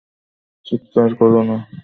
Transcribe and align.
চিৎকার 0.65 1.09
করো 1.19 1.41
না। 1.43 1.57